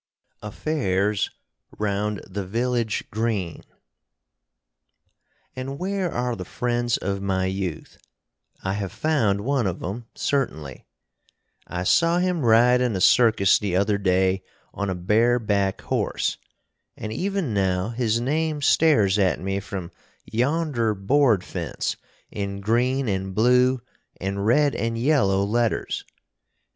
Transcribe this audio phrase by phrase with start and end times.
[0.41, 1.29] AFFAIRS
[1.77, 3.61] ROUND THE VILLAGE GREEN
[5.55, 7.99] And where are the friends of my youth?
[8.63, 10.87] I have found one of 'em, certainly.
[11.67, 14.41] I saw him ride in a circus the other day
[14.73, 16.37] on a bareback horse,
[16.97, 19.91] and even now his name stares at me from
[20.25, 21.95] yonder board fence
[22.31, 23.81] in green and blue
[24.19, 26.05] and red and yellow letters.